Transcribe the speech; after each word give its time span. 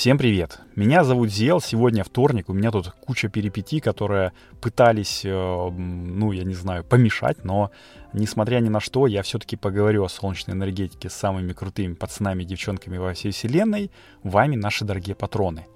Всем 0.00 0.16
привет! 0.16 0.60
Меня 0.76 1.04
зовут 1.04 1.28
Зел, 1.28 1.60
сегодня 1.60 2.04
вторник, 2.04 2.48
у 2.48 2.54
меня 2.54 2.70
тут 2.70 2.88
куча 2.88 3.28
перипетий, 3.28 3.80
которые 3.80 4.32
пытались, 4.62 5.26
э, 5.26 5.28
ну, 5.30 6.32
я 6.32 6.44
не 6.44 6.54
знаю, 6.54 6.84
помешать, 6.84 7.44
но, 7.44 7.70
несмотря 8.14 8.60
ни 8.60 8.70
на 8.70 8.80
что, 8.80 9.06
я 9.06 9.22
все-таки 9.22 9.56
поговорю 9.56 10.02
о 10.02 10.08
солнечной 10.08 10.56
энергетике 10.56 11.10
с 11.10 11.12
самыми 11.12 11.52
крутыми 11.52 11.92
пацанами 11.92 12.44
и 12.44 12.46
девчонками 12.46 12.96
во 12.96 13.12
всей 13.12 13.32
вселенной, 13.32 13.90
вами, 14.22 14.56
наши 14.56 14.86
дорогие 14.86 15.14
патроны. 15.14 15.66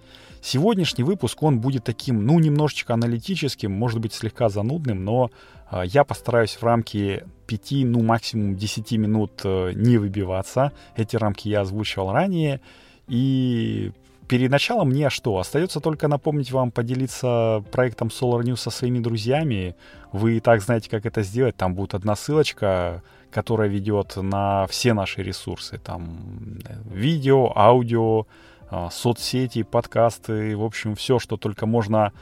Сегодняшний 0.41 1.04
выпуск, 1.04 1.43
он 1.43 1.61
будет 1.61 1.84
таким, 1.84 2.25
ну, 2.25 2.38
немножечко 2.38 2.95
аналитическим, 2.95 3.72
может 3.72 4.00
быть, 4.00 4.14
слегка 4.14 4.48
занудным, 4.48 5.04
но 5.04 5.30
э, 5.70 5.82
я 5.84 6.02
постараюсь 6.02 6.54
в 6.54 6.62
рамки 6.62 7.25
5, 7.46 7.72
ну, 7.84 8.02
максимум 8.02 8.57
10 8.57 8.93
минут 8.93 9.43
э, 9.44 9.72
не 9.75 9.99
выбиваться. 9.99 10.72
Эти 10.96 11.14
рамки 11.16 11.50
я 11.50 11.61
озвучивал 11.61 12.11
ранее, 12.11 12.63
и 13.07 13.93
перед 14.29 14.51
началом 14.51 14.89
мне 14.89 15.11
что? 15.11 15.39
Остается 15.39 15.81
только 15.81 16.09
напомнить 16.09 16.51
вам 16.53 16.71
поделиться 16.71 17.63
проектом 17.71 18.09
Solar 18.09 18.43
News 18.43 18.57
со 18.57 18.71
своими 18.71 18.99
друзьями. 18.99 19.75
Вы 20.13 20.37
и 20.37 20.41
так 20.41 20.63
знаете, 20.63 20.91
как 20.91 21.07
это 21.07 21.23
сделать. 21.23 21.57
Там 21.57 21.75
будет 21.75 21.95
одна 21.95 22.17
ссылочка, 22.17 23.03
которая 23.31 23.69
ведет 23.69 24.17
на 24.17 24.67
все 24.69 24.95
наши 24.95 25.23
ресурсы. 25.23 25.79
Там 25.79 26.59
видео, 26.85 27.53
аудио, 27.57 28.27
а, 28.71 28.91
соцсети, 28.91 29.63
подкасты, 29.63 30.57
в 30.57 30.64
общем, 30.64 30.95
все, 30.95 31.19
что 31.19 31.36
только 31.36 31.67
можно, 31.67 32.12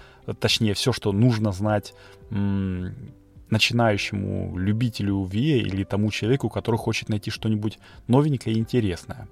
точнее, 0.41 0.75
все, 0.75 0.93
что 0.93 1.13
нужно 1.13 1.53
знать 1.53 1.95
начинающему 3.53 4.57
любителю 4.57 5.25
VIA 5.25 5.59
или 5.59 5.85
тому 5.85 6.11
человеку, 6.11 6.49
который 6.49 6.77
хочет 6.77 7.11
найти 7.11 7.31
что-нибудь 7.31 7.79
новенькое 8.07 8.57
и 8.57 8.59
интересное. 8.59 9.29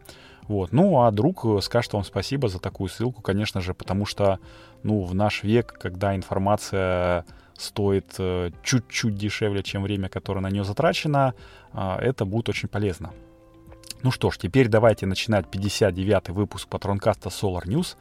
Вот. 0.50 0.72
Ну, 0.72 1.02
а 1.02 1.12
друг 1.12 1.44
э, 1.44 1.60
скажет 1.62 1.92
вам 1.92 2.02
спасибо 2.02 2.48
за 2.48 2.58
такую 2.58 2.88
ссылку, 2.88 3.22
конечно 3.22 3.60
же, 3.60 3.72
потому 3.72 4.04
что, 4.04 4.40
ну, 4.82 5.04
в 5.04 5.14
наш 5.14 5.44
век, 5.44 5.78
когда 5.80 6.16
информация 6.16 7.24
стоит 7.56 8.16
э, 8.18 8.50
чуть-чуть 8.64 9.14
дешевле, 9.14 9.62
чем 9.62 9.84
время, 9.84 10.08
которое 10.08 10.40
на 10.40 10.50
нее 10.50 10.64
затрачено, 10.64 11.34
э, 11.72 11.98
это 12.00 12.24
будет 12.24 12.48
очень 12.48 12.66
полезно. 12.66 13.12
Ну 14.02 14.10
что 14.10 14.32
ж, 14.32 14.38
теперь 14.38 14.66
давайте 14.66 15.06
начинать 15.06 15.46
59-й 15.46 16.32
выпуск 16.32 16.66
патронкаста 16.66 17.28
Solar 17.28 17.62
News. 17.66 17.94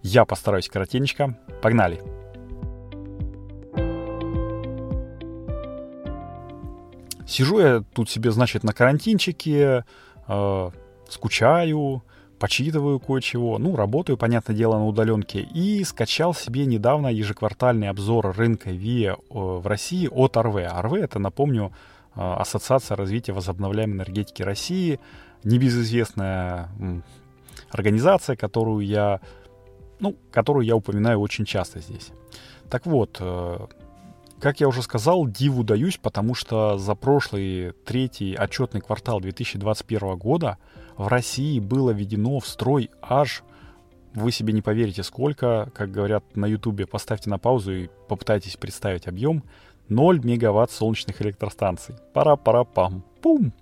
Я 0.00 0.24
постараюсь 0.24 0.70
коротенько. 0.70 1.38
Погнали! 1.60 2.00
Сижу 7.26 7.60
я 7.60 7.84
тут 7.94 8.08
себе, 8.08 8.30
значит, 8.30 8.64
на 8.64 8.72
карантинчике, 8.72 9.84
э, 10.26 10.70
скучаю, 11.12 12.02
почитываю 12.38 12.98
кое-чего, 12.98 13.58
ну, 13.58 13.76
работаю, 13.76 14.16
понятное 14.16 14.56
дело, 14.56 14.78
на 14.78 14.86
удаленке, 14.86 15.40
и 15.40 15.84
скачал 15.84 16.34
себе 16.34 16.66
недавно 16.66 17.06
ежеквартальный 17.06 17.88
обзор 17.88 18.34
рынка 18.36 18.70
ВИА 18.70 19.16
в 19.28 19.66
России 19.66 20.08
от 20.10 20.36
РВ. 20.36 20.56
РВ— 20.56 20.92
это, 20.94 21.18
напомню, 21.18 21.72
а, 22.14 22.38
Ассоциация 22.38 22.96
развития 22.96 23.32
возобновляемой 23.32 23.96
энергетики 23.96 24.42
России, 24.42 24.98
небезызвестная 25.44 26.68
организация, 27.70 28.36
которую 28.36 28.84
я, 28.84 29.20
ну, 30.00 30.16
которую 30.30 30.66
я 30.66 30.76
упоминаю 30.76 31.20
очень 31.20 31.44
часто 31.44 31.80
здесь. 31.80 32.10
Так 32.70 32.86
вот, 32.86 33.18
э, 33.20 33.66
как 34.40 34.60
я 34.60 34.68
уже 34.68 34.82
сказал, 34.82 35.26
диву 35.26 35.62
даюсь, 35.62 35.98
потому 36.00 36.34
что 36.34 36.76
за 36.78 36.94
прошлый 36.94 37.72
третий 37.84 38.34
отчетный 38.34 38.80
квартал 38.80 39.20
2021 39.20 40.16
года 40.16 40.58
в 41.02 41.08
России 41.08 41.58
было 41.58 41.90
введено 41.90 42.38
в 42.38 42.46
строй 42.46 42.90
аж, 43.02 43.42
вы 44.14 44.30
себе 44.30 44.52
не 44.52 44.62
поверите 44.62 45.02
сколько, 45.02 45.70
как 45.74 45.90
говорят 45.90 46.36
на 46.36 46.46
ютубе, 46.46 46.86
поставьте 46.86 47.28
на 47.28 47.38
паузу 47.38 47.72
и 47.72 47.88
попытайтесь 48.08 48.56
представить 48.56 49.08
объем, 49.08 49.42
0 49.88 50.24
мегаватт 50.24 50.70
солнечных 50.70 51.20
электростанций. 51.20 51.96
Пара-пара-пам. 52.12 53.02
Пум! 53.20 53.52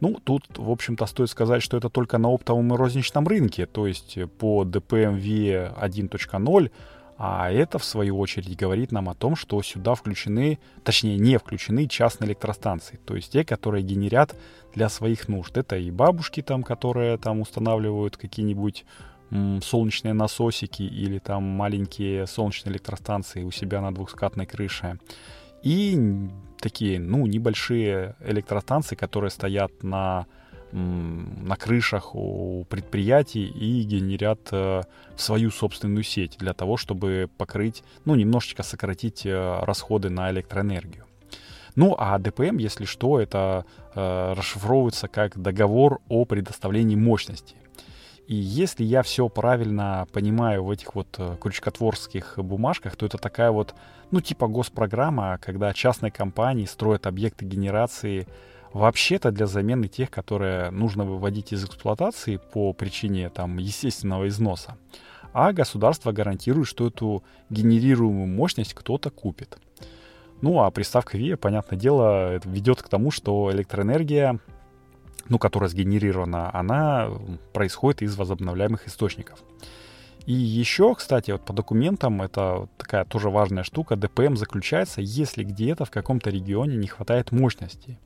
Ну, 0.00 0.18
тут, 0.22 0.44
в 0.58 0.70
общем-то, 0.70 1.06
стоит 1.06 1.30
сказать, 1.30 1.62
что 1.62 1.76
это 1.76 1.88
только 1.88 2.18
на 2.18 2.28
оптовом 2.28 2.74
и 2.74 2.76
розничном 2.76 3.26
рынке, 3.26 3.64
то 3.64 3.86
есть 3.86 4.18
по 4.38 4.64
DPMV 4.64 5.80
1.0 5.80 6.70
а 7.16 7.50
это, 7.50 7.78
в 7.78 7.84
свою 7.84 8.18
очередь, 8.18 8.56
говорит 8.56 8.90
нам 8.90 9.08
о 9.08 9.14
том, 9.14 9.36
что 9.36 9.62
сюда 9.62 9.94
включены, 9.94 10.58
точнее, 10.82 11.16
не 11.16 11.38
включены 11.38 11.86
частные 11.86 12.28
электростанции. 12.28 12.98
То 13.04 13.14
есть 13.14 13.32
те, 13.32 13.44
которые 13.44 13.82
генерят 13.84 14.34
для 14.74 14.88
своих 14.88 15.28
нужд. 15.28 15.56
Это 15.56 15.76
и 15.76 15.90
бабушки 15.90 16.42
там, 16.42 16.62
которые 16.62 17.16
там 17.18 17.40
устанавливают 17.40 18.16
какие-нибудь 18.16 18.84
солнечные 19.62 20.12
насосики 20.12 20.82
или 20.82 21.18
там 21.18 21.44
маленькие 21.44 22.26
солнечные 22.26 22.72
электростанции 22.72 23.42
у 23.42 23.50
себя 23.50 23.80
на 23.80 23.92
двухскатной 23.92 24.46
крыше. 24.46 24.98
И 25.62 26.28
такие, 26.60 27.00
ну, 27.00 27.26
небольшие 27.26 28.16
электростанции, 28.20 28.96
которые 28.96 29.30
стоят 29.30 29.82
на 29.82 30.26
на 30.74 31.56
крышах 31.56 32.14
у 32.14 32.66
предприятий 32.68 33.46
и 33.46 33.82
генерят 33.84 34.48
э, 34.50 34.82
свою 35.16 35.50
собственную 35.50 36.02
сеть 36.02 36.36
для 36.38 36.52
того, 36.52 36.76
чтобы 36.76 37.30
покрыть, 37.38 37.84
ну, 38.04 38.16
немножечко 38.16 38.64
сократить 38.64 39.24
э, 39.24 39.60
расходы 39.62 40.10
на 40.10 40.30
электроэнергию. 40.32 41.04
Ну, 41.76 41.94
а 41.96 42.18
ДПМ, 42.18 42.58
если 42.58 42.86
что, 42.86 43.20
это 43.20 43.66
э, 43.94 44.32
расшифровывается 44.36 45.06
как 45.06 45.40
договор 45.40 46.00
о 46.08 46.24
предоставлении 46.24 46.96
мощности. 46.96 47.54
И 48.26 48.34
если 48.34 48.82
я 48.82 49.02
все 49.02 49.28
правильно 49.28 50.06
понимаю 50.12 50.64
в 50.64 50.70
этих 50.70 50.94
вот 50.94 51.20
крючкотворских 51.40 52.34
бумажках, 52.38 52.96
то 52.96 53.06
это 53.06 53.18
такая 53.18 53.50
вот, 53.50 53.74
ну, 54.10 54.20
типа 54.20 54.48
госпрограмма, 54.48 55.38
когда 55.40 55.72
частные 55.72 56.10
компании 56.10 56.64
строят 56.64 57.06
объекты 57.06 57.44
генерации 57.44 58.26
вообще-то 58.74 59.30
для 59.30 59.46
замены 59.46 59.88
тех, 59.88 60.10
которые 60.10 60.70
нужно 60.70 61.04
выводить 61.04 61.52
из 61.52 61.64
эксплуатации 61.64 62.36
по 62.36 62.72
причине 62.74 63.30
там 63.30 63.56
естественного 63.56 64.28
износа. 64.28 64.76
А 65.32 65.52
государство 65.52 66.12
гарантирует, 66.12 66.68
что 66.68 66.88
эту 66.88 67.24
генерируемую 67.50 68.26
мощность 68.26 68.74
кто-то 68.74 69.10
купит. 69.10 69.58
Ну 70.42 70.60
а 70.60 70.70
приставка 70.70 71.16
VIA, 71.16 71.36
понятное 71.36 71.78
дело, 71.78 72.40
ведет 72.44 72.82
к 72.82 72.88
тому, 72.88 73.10
что 73.10 73.50
электроэнергия, 73.52 74.38
ну, 75.28 75.38
которая 75.38 75.70
сгенерирована, 75.70 76.54
она 76.54 77.08
происходит 77.52 78.02
из 78.02 78.16
возобновляемых 78.16 78.86
источников. 78.86 79.42
И 80.26 80.32
еще, 80.32 80.94
кстати, 80.94 81.30
вот 81.30 81.44
по 81.44 81.52
документам, 81.52 82.22
это 82.22 82.68
такая 82.76 83.04
тоже 83.04 83.30
важная 83.30 83.62
штука, 83.62 83.96
ДПМ 83.96 84.36
заключается, 84.36 85.00
если 85.00 85.44
где-то 85.44 85.84
в 85.84 85.90
каком-то 85.90 86.30
регионе 86.30 86.76
не 86.76 86.86
хватает 86.86 87.30
мощности. 87.30 87.98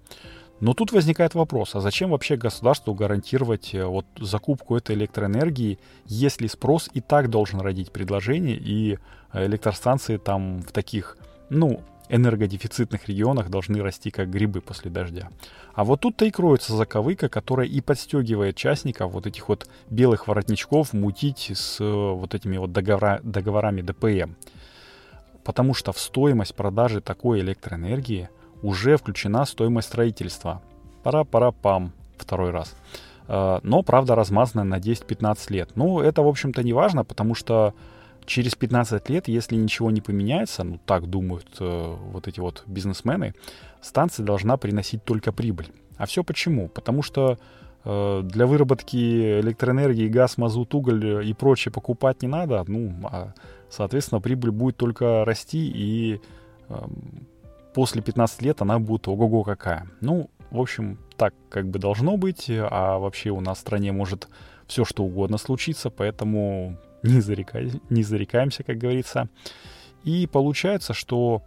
Но 0.60 0.74
тут 0.74 0.92
возникает 0.92 1.34
вопрос, 1.34 1.74
а 1.74 1.80
зачем 1.80 2.10
вообще 2.10 2.36
государству 2.36 2.92
гарантировать 2.94 3.74
э, 3.74 3.84
вот 3.84 4.06
закупку 4.18 4.76
этой 4.76 4.96
электроэнергии, 4.96 5.78
если 6.06 6.48
спрос 6.48 6.90
и 6.92 7.00
так 7.00 7.30
должен 7.30 7.60
родить 7.60 7.92
предложение, 7.92 8.56
и 8.56 8.98
э, 9.32 9.46
электростанции 9.46 10.16
там 10.16 10.62
в 10.62 10.72
таких, 10.72 11.16
ну, 11.48 11.80
энергодефицитных 12.08 13.08
регионах 13.08 13.50
должны 13.50 13.82
расти 13.82 14.10
как 14.10 14.30
грибы 14.30 14.60
после 14.60 14.90
дождя. 14.90 15.30
А 15.74 15.84
вот 15.84 16.00
тут-то 16.00 16.24
и 16.24 16.30
кроется 16.30 16.74
заковыка, 16.74 17.28
которая 17.28 17.68
и 17.68 17.80
подстегивает 17.80 18.56
частников, 18.56 19.12
вот 19.12 19.26
этих 19.26 19.48
вот 19.48 19.68
белых 19.90 20.26
воротничков, 20.26 20.92
мутить 20.92 21.52
с 21.54 21.80
э, 21.80 21.84
вот 21.84 22.34
этими 22.34 22.56
вот 22.56 22.72
договора, 22.72 23.20
договорами 23.22 23.82
ДПМ. 23.82 24.34
Потому 25.44 25.72
что 25.72 25.92
в 25.92 26.00
стоимость 26.00 26.54
продажи 26.56 27.00
такой 27.00 27.40
электроэнергии 27.40 28.28
уже 28.62 28.96
включена 28.96 29.44
стоимость 29.44 29.88
строительства. 29.88 30.62
Пара-пара-пам. 31.02 31.92
Второй 32.16 32.50
раз. 32.50 32.74
Э, 33.28 33.60
но, 33.62 33.82
правда, 33.82 34.14
размазанная 34.14 34.64
на 34.64 34.78
10-15 34.78 35.52
лет. 35.52 35.70
Ну, 35.76 36.00
это, 36.00 36.22
в 36.22 36.28
общем-то, 36.28 36.62
не 36.62 36.72
важно, 36.72 37.04
потому 37.04 37.34
что 37.34 37.74
через 38.28 38.54
15 38.54 39.08
лет, 39.08 39.28
если 39.28 39.56
ничего 39.56 39.90
не 39.90 40.00
поменяется, 40.00 40.64
ну, 40.64 40.78
так 40.84 41.08
думают 41.08 41.46
э, 41.60 41.96
вот 42.12 42.28
эти 42.28 42.40
вот 42.40 42.64
бизнесмены, 42.66 43.34
станция 43.80 44.24
должна 44.24 44.56
приносить 44.56 45.04
только 45.04 45.32
прибыль. 45.32 45.68
А 45.96 46.06
все 46.06 46.22
почему? 46.22 46.68
Потому 46.68 47.02
что 47.02 47.38
э, 47.84 48.20
для 48.24 48.46
выработки 48.46 49.40
электроэнергии 49.40 50.08
газ, 50.08 50.36
мазут, 50.36 50.74
уголь 50.74 51.26
и 51.26 51.32
прочее 51.32 51.72
покупать 51.72 52.22
не 52.22 52.28
надо, 52.28 52.64
ну, 52.66 52.94
а, 53.04 53.32
соответственно, 53.70 54.20
прибыль 54.20 54.50
будет 54.50 54.76
только 54.76 55.24
расти 55.24 55.70
и 55.74 56.20
э, 56.68 56.74
после 57.78 58.02
15 58.02 58.42
лет 58.42 58.60
она 58.60 58.80
будет 58.80 59.06
ого-го 59.06 59.44
какая. 59.44 59.86
Ну, 60.00 60.30
в 60.50 60.60
общем, 60.60 60.98
так 61.16 61.32
как 61.48 61.68
бы 61.68 61.78
должно 61.78 62.16
быть, 62.16 62.46
а 62.50 62.98
вообще 62.98 63.30
у 63.30 63.40
нас 63.40 63.58
в 63.58 63.60
стране 63.60 63.92
может 63.92 64.28
все 64.66 64.84
что 64.84 65.04
угодно 65.04 65.38
случиться, 65.38 65.88
поэтому 65.88 66.76
не, 67.04 67.20
зарекай, 67.20 67.70
не 67.88 68.02
зарекаемся, 68.02 68.64
как 68.64 68.78
говорится. 68.78 69.28
И 70.02 70.26
получается, 70.26 70.92
что 70.92 71.44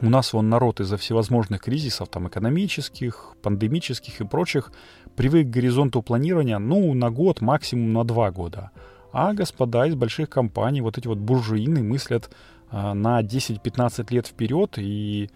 у 0.00 0.08
нас 0.08 0.32
вон 0.32 0.48
народ 0.48 0.80
из-за 0.80 0.96
всевозможных 0.96 1.60
кризисов, 1.60 2.08
там 2.08 2.28
экономических, 2.28 3.34
пандемических 3.42 4.22
и 4.22 4.24
прочих, 4.24 4.72
привык 5.16 5.48
к 5.48 5.50
горизонту 5.50 6.00
планирования, 6.00 6.58
ну, 6.58 6.94
на 6.94 7.10
год, 7.10 7.42
максимум 7.42 7.92
на 7.92 8.04
два 8.04 8.30
года. 8.30 8.70
А 9.12 9.34
господа 9.34 9.86
из 9.86 9.96
больших 9.96 10.30
компаний, 10.30 10.80
вот 10.80 10.96
эти 10.96 11.06
вот 11.06 11.18
буржуины, 11.18 11.82
мыслят 11.82 12.30
на 12.72 13.22
10-15 13.22 14.06
лет 14.12 14.26
вперед 14.26 14.78
и 14.78 15.30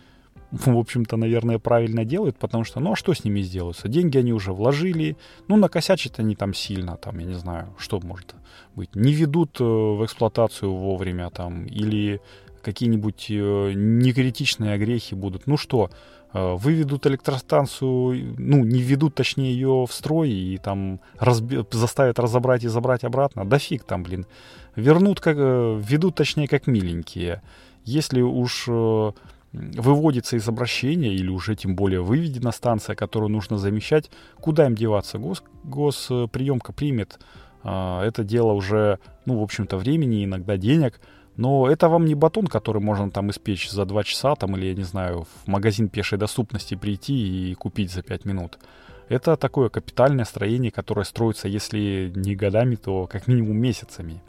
в 0.50 0.76
общем-то, 0.76 1.16
наверное, 1.16 1.58
правильно 1.58 2.04
делают, 2.04 2.36
потому 2.36 2.64
что, 2.64 2.80
ну, 2.80 2.92
а 2.92 2.96
что 2.96 3.14
с 3.14 3.24
ними 3.24 3.40
сделается? 3.40 3.88
Деньги 3.88 4.18
они 4.18 4.32
уже 4.32 4.52
вложили, 4.52 5.16
ну, 5.48 5.56
накосячат 5.56 6.18
они 6.18 6.34
там 6.34 6.54
сильно, 6.54 6.96
там, 6.96 7.18
я 7.18 7.26
не 7.26 7.34
знаю, 7.34 7.74
что 7.78 8.00
может 8.00 8.34
быть. 8.74 8.94
Не 8.94 9.12
ведут 9.12 9.60
э, 9.60 9.64
в 9.64 10.04
эксплуатацию 10.04 10.72
вовремя, 10.72 11.30
там, 11.30 11.66
или 11.66 12.20
какие-нибудь 12.62 13.26
э, 13.30 13.72
некритичные 13.74 14.74
огрехи 14.74 15.14
будут. 15.14 15.46
Ну 15.46 15.56
что, 15.56 15.88
э, 15.88 15.94
выведут 16.32 17.06
электростанцию, 17.06 18.34
ну, 18.38 18.64
не 18.64 18.82
ведут, 18.82 19.14
точнее, 19.14 19.52
ее 19.52 19.86
в 19.88 19.92
строй 19.92 20.30
и 20.30 20.58
там 20.58 21.00
разби- 21.18 21.66
заставят 21.72 22.18
разобрать 22.18 22.64
и 22.64 22.68
забрать 22.68 23.04
обратно. 23.04 23.44
Да 23.44 23.58
фиг 23.58 23.84
там, 23.84 24.02
блин. 24.02 24.26
Вернут, 24.76 25.20
как, 25.20 25.36
ведут, 25.36 26.14
точнее, 26.14 26.46
как 26.46 26.66
миленькие. 26.66 27.42
Если 27.84 28.20
уж 28.20 28.68
выводится 29.52 30.36
из 30.36 30.48
обращения 30.48 31.12
или 31.12 31.28
уже 31.28 31.56
тем 31.56 31.74
более 31.74 32.02
выведена 32.02 32.52
станция, 32.52 32.94
которую 32.94 33.30
нужно 33.30 33.58
замещать, 33.58 34.10
куда 34.40 34.66
им 34.66 34.76
деваться? 34.76 35.18
Гос, 35.18 35.42
госприемка 35.64 36.72
примет 36.72 37.18
а, 37.62 38.04
это 38.04 38.24
дело 38.24 38.52
уже, 38.52 38.98
ну, 39.26 39.38
в 39.38 39.42
общем-то, 39.42 39.76
времени, 39.76 40.24
иногда 40.24 40.56
денег, 40.56 41.00
но 41.40 41.66
это 41.70 41.88
вам 41.88 42.04
не 42.04 42.14
батон, 42.14 42.46
который 42.46 42.82
можно 42.82 43.10
там 43.10 43.31
испечь 43.31 43.70
за 43.70 43.87
2 43.87 44.04
часа, 44.04 44.34
там, 44.37 44.56
или, 44.56 44.66
я 44.66 44.75
не 44.75 44.82
знаю, 44.82 45.25
в 45.25 45.48
магазин 45.48 45.88
пешей 45.88 46.19
доступности 46.19 46.75
прийти 46.75 47.50
и 47.50 47.54
купить 47.54 47.90
за 47.90 48.02
5 48.02 48.26
минут. 48.26 48.58
Это 49.08 49.37
такое 49.37 49.70
капитальное 49.70 50.26
строение, 50.26 50.70
которое 50.70 51.04
строится, 51.04 51.48
если 51.48 52.12
не 52.14 52.37
годами, 52.37 52.76
то 52.76 53.06
как 53.06 53.26
минимум 53.26 53.56
месяцами. 53.56 54.22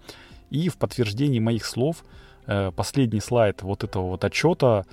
И 0.50 0.69
в 0.69 0.78
подтверждении 0.78 1.40
моих 1.40 1.66
слов, 1.66 2.06
э, 2.48 2.72
последний 2.72 3.19
слайд 3.19 3.62
вот 3.62 3.84
этого 3.84 4.08
вот 4.08 4.24
отчета 4.24 4.86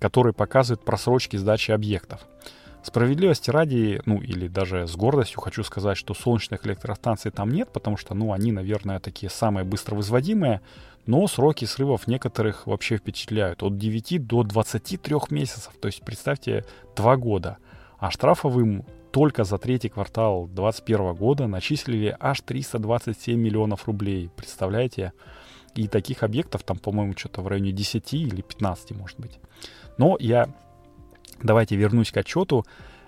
который 0.00 0.32
показывает 0.32 0.84
просрочки 0.84 1.36
сдачи 1.36 1.70
объектов. 1.70 2.26
Справедливости 2.86 3.50
ради, 3.50 4.00
ну 4.06 4.20
или 4.20 4.46
даже 4.46 4.86
с 4.86 4.94
гордостью 4.94 5.40
хочу 5.40 5.64
сказать, 5.64 5.98
что 5.98 6.14
солнечных 6.14 6.64
электростанций 6.64 7.32
там 7.32 7.50
нет, 7.50 7.68
потому 7.72 7.96
что, 7.96 8.14
ну, 8.14 8.32
они, 8.32 8.52
наверное, 8.52 9.00
такие 9.00 9.28
самые 9.28 9.64
быстро 9.64 9.96
возводимые, 9.96 10.60
но 11.04 11.26
сроки 11.26 11.64
срывов 11.64 12.06
некоторых 12.06 12.68
вообще 12.68 12.96
впечатляют. 12.96 13.64
От 13.64 13.76
9 13.76 14.24
до 14.24 14.44
23 14.44 15.16
месяцев, 15.30 15.72
то 15.80 15.88
есть, 15.88 16.04
представьте, 16.04 16.64
2 16.94 17.16
года. 17.16 17.56
А 17.98 18.12
штрафовым 18.12 18.84
только 19.10 19.42
за 19.42 19.58
третий 19.58 19.88
квартал 19.88 20.46
2021 20.46 21.14
года 21.16 21.48
начислили 21.48 22.16
аж 22.20 22.40
327 22.42 23.36
миллионов 23.36 23.88
рублей. 23.88 24.30
Представляете? 24.36 25.12
И 25.74 25.88
таких 25.88 26.22
объектов 26.22 26.62
там, 26.62 26.78
по-моему, 26.78 27.14
что-то 27.16 27.40
в 27.40 27.48
районе 27.48 27.72
10 27.72 28.14
или 28.14 28.42
15, 28.42 28.92
может 28.92 29.18
быть. 29.18 29.40
Но 29.98 30.16
я, 30.20 30.48
давайте 31.42 31.76
вернусь 31.76 32.10
к 32.10 32.16
отчету. 32.16 32.64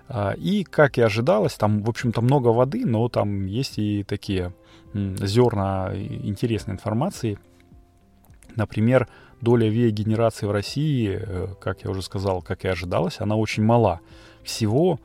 А, 0.09 0.33
и, 0.33 0.65
как 0.65 0.99
и 0.99 1.03
ожидалось, 1.03 1.55
там, 1.55 1.83
в 1.83 1.89
общем-то, 1.89 2.21
много 2.23 2.49
воды, 2.49 2.85
но 2.87 3.09
там 3.09 3.47
есть 3.47 3.79
и 3.79 4.05
такие 4.05 4.53
зерна 4.95 5.93
интересной 5.95 6.75
информации. 6.75 7.39
Например, 8.57 9.09
доля 9.41 9.69
ВИА-генерации 9.69 10.47
в 10.47 10.51
России, 10.51 11.21
э, 11.21 11.49
как 11.61 11.85
я 11.85 11.91
уже 11.91 12.03
сказал, 12.03 12.43
как 12.43 12.65
и 12.65 12.69
ожидалось, 12.69 13.21
она 13.21 13.37
очень 13.37 13.63
мала. 13.63 14.01
Всего 14.43 14.99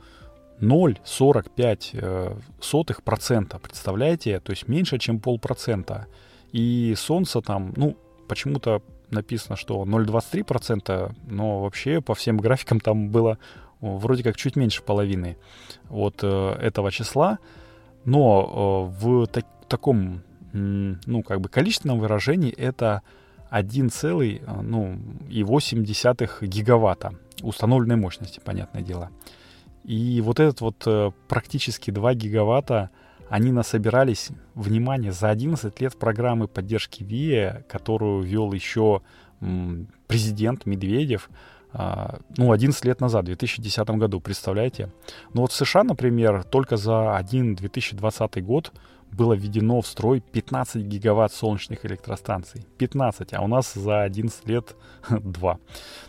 0,45 0.60 3.02
процента, 3.02 3.58
представляете? 3.58 4.40
То 4.40 4.50
есть 4.50 4.68
меньше, 4.68 4.98
чем 4.98 5.20
полпроцента. 5.20 6.06
И 6.52 6.94
солнце 6.96 7.42
там, 7.42 7.74
ну, 7.76 7.96
почему-то 8.28 8.80
написано, 9.14 9.56
что 9.56 9.82
0,23%, 9.84 11.14
но 11.26 11.62
вообще 11.62 12.00
по 12.00 12.14
всем 12.14 12.36
графикам 12.36 12.80
там 12.80 13.08
было 13.08 13.38
вроде 13.80 14.22
как 14.22 14.36
чуть 14.36 14.56
меньше 14.56 14.82
половины 14.82 15.36
от 15.90 16.20
э, 16.22 16.52
этого 16.60 16.90
числа. 16.90 17.38
Но 18.04 18.90
э, 18.92 19.04
в 19.04 19.26
так, 19.26 19.46
таком, 19.68 20.22
ну, 20.52 21.22
как 21.22 21.40
бы 21.40 21.48
количественном 21.48 22.00
выражении 22.00 22.52
это 22.52 23.02
1,8 23.50 24.40
э, 24.46 24.62
ну, 24.62 24.98
гигаватта 26.46 27.14
установленной 27.42 27.96
мощности, 27.96 28.40
понятное 28.44 28.82
дело. 28.82 29.10
И 29.84 30.20
вот 30.22 30.40
этот 30.40 30.60
вот 30.62 31.14
практически 31.28 31.90
2 31.90 32.14
гигаватта 32.14 32.90
они 33.34 33.50
насобирались, 33.50 34.28
внимание, 34.54 35.10
за 35.10 35.28
11 35.28 35.80
лет 35.80 35.98
программы 35.98 36.46
поддержки 36.46 37.02
ВИА, 37.02 37.64
которую 37.68 38.22
вел 38.22 38.52
еще 38.52 39.02
президент 40.06 40.66
Медведев, 40.66 41.28
а, 41.72 42.20
ну, 42.36 42.52
11 42.52 42.84
лет 42.84 43.00
назад, 43.00 43.22
в 43.22 43.26
2010 43.26 43.88
году, 43.98 44.20
представляете? 44.20 44.92
Ну 45.32 45.40
вот 45.40 45.50
в 45.50 45.56
США, 45.56 45.82
например, 45.82 46.44
только 46.44 46.76
за 46.76 47.16
один 47.16 47.56
2020 47.56 48.44
год 48.44 48.72
было 49.10 49.32
введено 49.34 49.80
в 49.80 49.86
строй 49.88 50.20
15 50.20 50.82
гигаватт 50.84 51.32
солнечных 51.32 51.84
электростанций. 51.84 52.64
15, 52.78 53.34
а 53.34 53.40
у 53.40 53.48
нас 53.48 53.74
за 53.74 54.04
11 54.04 54.48
лет 54.48 54.76
2. 55.08 55.58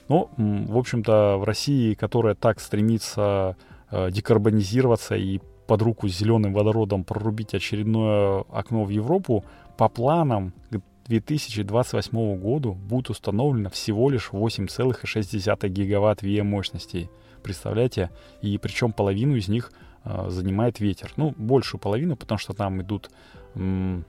Ну, 0.09 0.29
в 0.37 0.77
общем-то, 0.77 1.37
в 1.39 1.43
России, 1.43 1.95
которая 1.95 2.35
так 2.35 2.59
стремится 2.59 3.57
э, 3.89 4.11
декарбонизироваться 4.11 5.15
и 5.15 5.39
под 5.67 5.81
руку 5.81 6.07
с 6.07 6.17
зеленым 6.17 6.53
водородом 6.53 7.03
прорубить 7.03 7.53
очередное 7.53 8.43
окно 8.51 8.83
в 8.83 8.89
Европу, 8.89 9.43
по 9.77 9.89
планам 9.89 10.53
к 10.69 10.79
2028 11.07 12.39
году 12.39 12.73
будет 12.73 13.09
установлено 13.09 13.69
всего 13.69 14.09
лишь 14.09 14.29
8,6 14.31 15.69
гигаватт 15.69 16.21
ВИА 16.23 16.43
мощностей. 16.43 17.09
Представляете? 17.43 18.09
И 18.41 18.57
причем 18.57 18.91
половину 18.91 19.35
из 19.35 19.47
них 19.47 19.71
э, 20.03 20.29
занимает 20.29 20.79
ветер. 20.79 21.11
Ну, 21.15 21.33
большую 21.37 21.79
половину, 21.79 22.15
потому 22.15 22.39
что 22.39 22.53
там 22.53 22.81
идут 22.81 23.11
м- 23.53 24.05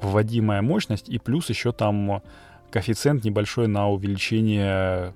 вводимая 0.00 0.62
мощность 0.62 1.08
и 1.08 1.18
плюс 1.18 1.48
еще 1.50 1.72
там 1.72 2.22
коэффициент 2.70 3.24
небольшой 3.24 3.68
на 3.68 3.88
увеличение 3.88 5.14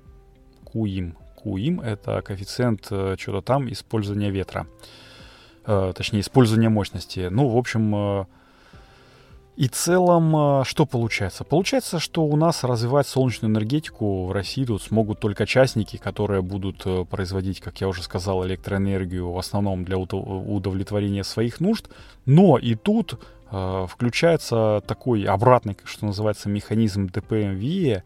КУИМ, 0.63 1.17
КУИМ— 1.43 1.81
это 1.81 2.21
коэффициент 2.21 2.87
э, 2.89 3.15
что-то 3.19 3.41
там 3.41 3.71
использования 3.71 4.29
ветра. 4.29 4.65
Э, 5.65 5.91
точнее, 5.95 6.21
использования 6.21 6.69
мощности. 6.69 7.27
Ну, 7.29 7.49
в 7.49 7.57
общем, 7.57 7.95
э, 7.95 8.25
и 9.55 9.67
целом, 9.67 10.63
что 10.65 10.87
получается? 10.87 11.43
Получается, 11.43 11.99
что 11.99 12.23
у 12.23 12.35
нас 12.35 12.63
развивать 12.63 13.07
солнечную 13.07 13.51
энергетику 13.51 14.25
в 14.25 14.31
России 14.31 14.65
тут 14.65 14.81
смогут 14.81 15.19
только 15.19 15.45
частники, 15.45 15.97
которые 15.97 16.41
будут 16.41 16.87
производить, 17.07 17.59
как 17.59 17.79
я 17.79 17.87
уже 17.87 18.01
сказал, 18.01 18.43
электроэнергию 18.47 19.29
в 19.29 19.37
основном 19.37 19.85
для 19.85 19.97
удовлетворения 19.97 21.23
своих 21.23 21.59
нужд. 21.59 21.87
Но 22.25 22.57
и 22.57 22.73
тут 22.73 23.19
э, 23.51 23.85
включается 23.87 24.81
такой 24.87 25.25
обратный, 25.25 25.77
что 25.83 26.07
называется, 26.07 26.49
механизм 26.49 27.07
ДПМВИ, 27.09 28.01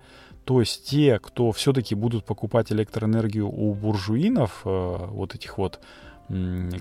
то 0.47 0.61
есть 0.61 0.85
те, 0.85 1.19
кто 1.19 1.51
все-таки 1.51 1.93
будут 1.93 2.23
покупать 2.23 2.71
электроэнергию 2.71 3.49
у 3.49 3.73
буржуинов, 3.73 4.61
э, 4.63 4.97
вот 5.09 5.35
этих 5.35 5.57
вот, 5.57 5.81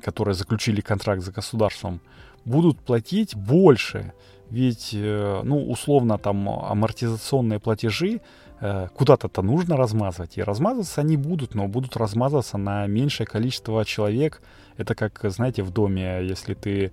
которые 0.05 0.35
заключили 0.35 0.81
контракт 0.81 1.23
за 1.23 1.33
государством, 1.33 2.01
будут 2.45 2.79
платить 2.79 3.35
больше. 3.35 4.13
Ведь, 4.51 4.91
э, 4.95 5.41
ну, 5.43 5.69
условно, 5.69 6.17
там 6.17 6.49
амортизационные 6.49 7.59
платежи 7.59 8.21
э, 8.61 8.87
куда-то-то 8.95 9.43
нужно 9.43 9.77
размазывать. 9.77 10.39
И 10.39 10.45
размазываться 10.45 11.01
они 11.01 11.17
будут, 11.17 11.57
но 11.57 11.67
будут 11.67 11.97
размазываться 11.97 12.59
на 12.59 12.87
меньшее 12.87 13.27
количество 13.27 13.85
человек. 13.85 14.43
Это 14.77 14.95
как, 14.95 15.21
знаете, 15.25 15.65
в 15.65 15.73
доме, 15.73 16.25
если 16.25 16.55
ты 16.55 16.93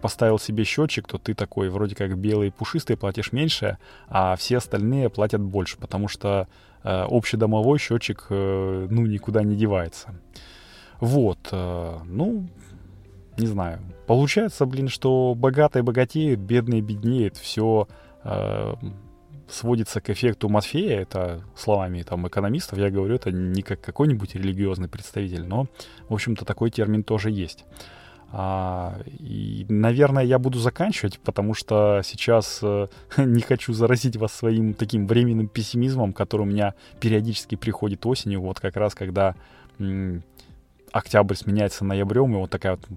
поставил 0.00 0.38
себе 0.38 0.64
счетчик, 0.64 1.06
то 1.06 1.18
ты 1.18 1.34
такой 1.34 1.68
вроде 1.68 1.94
как 1.94 2.16
белый 2.16 2.50
пушистый 2.50 2.96
платишь 2.96 3.32
меньше, 3.32 3.78
а 4.08 4.36
все 4.36 4.58
остальные 4.58 5.10
платят 5.10 5.40
больше, 5.40 5.76
потому 5.78 6.08
что 6.08 6.48
э, 6.82 7.04
общедомовой 7.08 7.78
счетчик 7.78 8.26
э, 8.30 8.86
ну 8.90 9.06
никуда 9.06 9.42
не 9.42 9.56
девается. 9.56 10.14
Вот, 11.00 11.38
э, 11.50 11.98
ну, 12.04 12.48
не 13.36 13.46
знаю. 13.46 13.80
Получается, 14.06 14.66
блин, 14.66 14.88
что 14.88 15.34
богатые 15.34 15.82
богатеют, 15.82 16.40
бедные 16.40 16.80
беднеют, 16.80 17.36
все 17.36 17.88
э, 18.24 18.74
сводится 19.48 20.00
к 20.00 20.10
эффекту 20.10 20.48
Матфея, 20.48 21.00
это 21.00 21.42
словами 21.56 22.02
там 22.02 22.26
экономистов, 22.26 22.78
я 22.78 22.90
говорю, 22.90 23.14
это 23.14 23.30
не 23.30 23.62
как 23.62 23.80
какой-нибудь 23.80 24.34
религиозный 24.34 24.88
представитель, 24.88 25.44
но, 25.44 25.66
в 26.08 26.14
общем-то, 26.14 26.44
такой 26.44 26.70
термин 26.70 27.04
тоже 27.04 27.30
есть. 27.30 27.64
А, 28.34 28.98
и, 29.06 29.66
наверное, 29.68 30.24
я 30.24 30.38
буду 30.38 30.58
заканчивать, 30.58 31.18
потому 31.18 31.52
что 31.52 32.00
сейчас 32.02 32.60
э, 32.62 32.88
не 33.18 33.42
хочу 33.42 33.74
заразить 33.74 34.16
вас 34.16 34.32
своим 34.32 34.72
таким 34.72 35.06
временным 35.06 35.48
пессимизмом, 35.48 36.14
который 36.14 36.42
у 36.42 36.46
меня 36.46 36.72
периодически 36.98 37.56
приходит 37.56 38.06
осенью, 38.06 38.40
вот 38.40 38.58
как 38.58 38.76
раз 38.76 38.94
когда 38.94 39.34
м, 39.78 40.22
октябрь 40.92 41.34
сменяется 41.34 41.84
ноябрем, 41.84 42.32
и 42.32 42.38
вот 42.38 42.50
такая 42.50 42.76
вот 42.76 42.88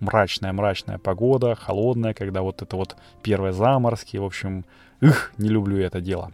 мрачная-мрачная 0.00 0.96
погода, 0.96 1.54
холодная, 1.54 2.14
когда 2.14 2.40
вот 2.40 2.62
это 2.62 2.74
вот 2.76 2.96
первые 3.22 3.52
заморозки, 3.52 4.16
в 4.16 4.24
общем, 4.24 4.64
их, 5.02 5.32
не 5.36 5.50
люблю 5.50 5.78
это 5.78 6.00
дело. 6.00 6.32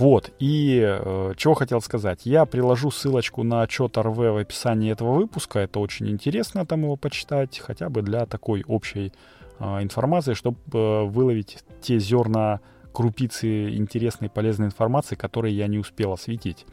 Вот, 0.00 0.32
и 0.38 0.80
э, 0.82 1.34
чего 1.36 1.52
хотел 1.52 1.82
сказать. 1.82 2.20
Я 2.24 2.46
приложу 2.46 2.90
ссылочку 2.90 3.42
на 3.42 3.60
отчет 3.60 3.98
РВ 3.98 4.16
в 4.16 4.40
описании 4.40 4.90
этого 4.90 5.12
выпуска. 5.12 5.58
Это 5.58 5.78
очень 5.78 6.08
интересно 6.08 6.64
там 6.64 6.84
его 6.84 6.96
почитать, 6.96 7.58
хотя 7.58 7.90
бы 7.90 8.00
для 8.00 8.24
такой 8.24 8.64
общей 8.66 9.12
э, 9.58 9.82
информации, 9.82 10.32
чтобы 10.32 10.56
э, 10.72 11.04
выловить 11.04 11.58
те 11.82 11.98
зерна 11.98 12.60
крупицы 12.94 13.76
интересной 13.76 14.30
полезной 14.30 14.68
информации, 14.68 15.16
которые 15.16 15.54
я 15.54 15.66
не 15.66 15.76
успел 15.76 16.14
осветить. 16.14 16.64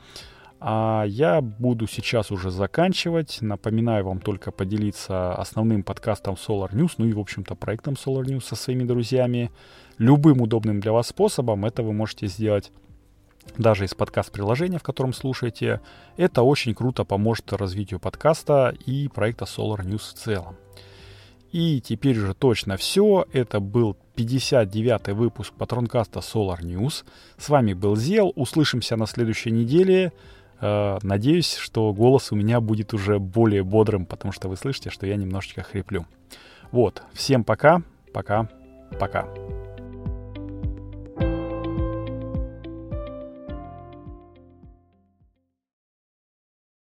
А 0.61 1.03
я 1.05 1.41
буду 1.41 1.85
сейчас 1.85 2.31
уже 2.31 2.49
заканчивать. 2.49 3.39
Напоминаю 3.41 4.05
вам 4.05 4.21
только 4.21 4.51
поделиться 4.51 5.35
основным 5.35 5.83
подкастом 5.83 6.35
Solar 6.35 6.71
News, 6.71 6.93
ну 6.97 7.05
и, 7.05 7.11
в 7.11 7.19
общем-то, 7.19 7.55
проектом 7.55 7.95
Solar 7.95 8.23
News 8.23 8.45
со 8.45 8.55
своими 8.55 8.85
друзьями. 8.85 9.51
Любым 9.97 10.41
удобным 10.41 10.79
для 10.79 10.93
вас 10.93 11.07
способом 11.07 11.65
это 11.65 11.83
вы 11.83 11.91
можете 11.91 12.27
сделать 12.27 12.71
даже 13.57 13.85
из 13.85 13.93
подкаст-приложения, 13.93 14.79
в 14.79 14.83
котором 14.83 15.13
слушаете. 15.13 15.81
Это 16.17 16.41
очень 16.43 16.73
круто 16.73 17.03
поможет 17.03 17.53
развитию 17.53 17.99
подкаста 17.99 18.75
и 18.85 19.07
проекта 19.07 19.45
Solar 19.45 19.83
News 19.83 20.13
в 20.13 20.13
целом. 20.13 20.55
И 21.51 21.81
теперь 21.81 22.17
уже 22.19 22.33
точно 22.33 22.77
все. 22.77 23.25
Это 23.31 23.59
был 23.59 23.97
59-й 24.15 25.13
выпуск 25.13 25.53
патронкаста 25.53 26.19
Solar 26.19 26.59
News. 26.59 27.05
С 27.37 27.49
вами 27.49 27.73
был 27.73 27.95
Зел. 27.95 28.33
Услышимся 28.35 28.95
на 28.95 29.07
следующей 29.07 29.51
неделе. 29.51 30.11
Э, 30.59 30.97
надеюсь, 31.01 31.55
что 31.55 31.93
голос 31.93 32.31
у 32.31 32.35
меня 32.35 32.59
будет 32.59 32.93
уже 32.93 33.19
более 33.19 33.63
бодрым, 33.63 34.05
потому 34.05 34.31
что 34.31 34.49
вы 34.49 34.57
слышите, 34.57 34.89
что 34.89 35.07
я 35.07 35.15
немножечко 35.15 35.63
хриплю. 35.63 36.05
Вот. 36.71 37.03
Всем 37.13 37.43
пока. 37.43 37.81
Пока. 38.13 38.49
Пока. 38.99 39.27